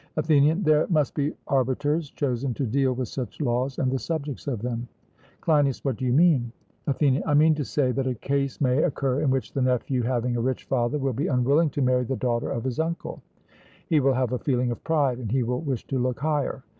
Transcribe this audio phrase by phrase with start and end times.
[0.17, 4.63] ATHENIAN: There must be arbiters chosen to deal with such laws and the subjects of
[4.63, 4.87] them.
[5.41, 6.51] CLEINIAS: What do you mean?
[6.87, 10.35] ATHENIAN: I mean to say, that a case may occur in which the nephew, having
[10.35, 13.21] a rich father, will be unwilling to marry the daughter of his uncle;
[13.85, 16.63] he will have a feeling of pride, and he will wish to look higher.